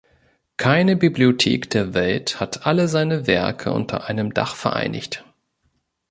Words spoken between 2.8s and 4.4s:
seine Werke unter einem